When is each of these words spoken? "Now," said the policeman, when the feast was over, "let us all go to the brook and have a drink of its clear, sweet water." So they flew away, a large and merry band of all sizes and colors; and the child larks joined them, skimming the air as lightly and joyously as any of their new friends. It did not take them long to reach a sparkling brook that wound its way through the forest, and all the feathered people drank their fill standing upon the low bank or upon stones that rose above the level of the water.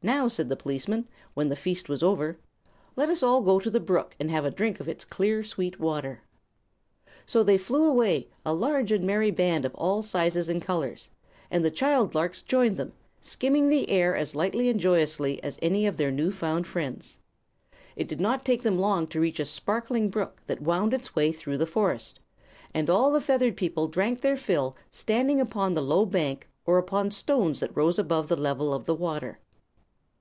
"Now," 0.00 0.28
said 0.28 0.48
the 0.48 0.54
policeman, 0.56 1.08
when 1.34 1.48
the 1.48 1.56
feast 1.56 1.88
was 1.88 2.04
over, 2.04 2.38
"let 2.94 3.08
us 3.08 3.20
all 3.20 3.40
go 3.42 3.58
to 3.58 3.68
the 3.68 3.80
brook 3.80 4.14
and 4.20 4.30
have 4.30 4.44
a 4.44 4.50
drink 4.50 4.78
of 4.78 4.88
its 4.88 5.04
clear, 5.04 5.42
sweet 5.42 5.80
water." 5.80 6.20
So 7.26 7.42
they 7.42 7.58
flew 7.58 7.84
away, 7.84 8.28
a 8.46 8.54
large 8.54 8.92
and 8.92 9.04
merry 9.04 9.32
band 9.32 9.64
of 9.64 9.74
all 9.74 10.02
sizes 10.02 10.48
and 10.48 10.62
colors; 10.62 11.10
and 11.50 11.64
the 11.64 11.70
child 11.72 12.14
larks 12.14 12.42
joined 12.44 12.76
them, 12.76 12.92
skimming 13.20 13.68
the 13.68 13.90
air 13.90 14.14
as 14.16 14.36
lightly 14.36 14.68
and 14.68 14.78
joyously 14.78 15.42
as 15.42 15.58
any 15.62 15.84
of 15.84 15.96
their 15.96 16.12
new 16.12 16.30
friends. 16.30 17.18
It 17.96 18.06
did 18.06 18.20
not 18.20 18.44
take 18.44 18.62
them 18.62 18.78
long 18.78 19.08
to 19.08 19.20
reach 19.20 19.40
a 19.40 19.44
sparkling 19.44 20.10
brook 20.10 20.40
that 20.46 20.62
wound 20.62 20.94
its 20.94 21.16
way 21.16 21.32
through 21.32 21.58
the 21.58 21.66
forest, 21.66 22.20
and 22.72 22.88
all 22.88 23.10
the 23.10 23.20
feathered 23.20 23.56
people 23.56 23.88
drank 23.88 24.20
their 24.20 24.36
fill 24.36 24.76
standing 24.92 25.40
upon 25.40 25.74
the 25.74 25.82
low 25.82 26.06
bank 26.06 26.48
or 26.64 26.78
upon 26.78 27.10
stones 27.10 27.58
that 27.58 27.76
rose 27.76 27.98
above 27.98 28.28
the 28.28 28.36
level 28.36 28.72
of 28.72 28.84
the 28.86 28.94
water. 28.94 29.40